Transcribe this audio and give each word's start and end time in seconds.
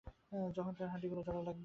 যখন 0.55 0.73
তার 0.77 0.87
হাড্ডিগুলো 0.87 1.21
জোড়া 1.21 1.41
লাগবে। 1.41 1.59